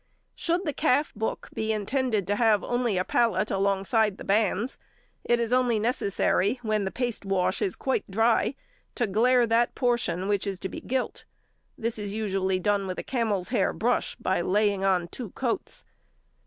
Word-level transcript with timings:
Should 0.33 0.65
the 0.65 0.73
calf 0.73 1.13
book 1.15 1.49
be 1.53 1.71
intended 1.71 2.25
to 2.25 2.35
have 2.37 2.63
only 2.63 2.97
a 2.97 3.03
pallet 3.05 3.51
alongside 3.51 4.17
the 4.17 4.23
bands, 4.23 4.79
it 5.23 5.39
is 5.39 5.53
only 5.53 5.77
necessary, 5.77 6.57
when 6.63 6.85
the 6.85 6.89
paste 6.91 7.23
wash 7.23 7.61
is 7.61 7.75
quite 7.75 8.09
dry, 8.09 8.55
to 8.95 9.05
glaire 9.05 9.45
that 9.47 9.75
portion 9.75 10.27
which 10.27 10.47
is 10.47 10.59
to 10.61 10.69
be 10.69 10.81
gilt: 10.81 11.25
this 11.77 11.99
is 11.99 12.13
usually 12.13 12.57
done 12.59 12.87
with 12.87 12.97
a 12.97 13.03
camel's 13.03 13.49
hair 13.49 13.73
brush, 13.73 14.15
by 14.15 14.41
laying 14.41 14.83
on 14.83 15.07
two 15.07 15.29
coats. 15.33 15.85